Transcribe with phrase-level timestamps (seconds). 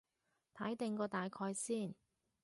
[0.55, 1.93] 睇定個大概先